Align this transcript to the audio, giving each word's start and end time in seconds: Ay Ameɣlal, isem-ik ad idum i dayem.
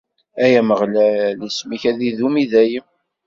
Ay 0.43 0.53
Ameɣlal, 0.59 1.39
isem-ik 1.47 1.83
ad 1.89 1.99
idum 2.09 2.35
i 2.43 2.45
dayem. 2.51 2.87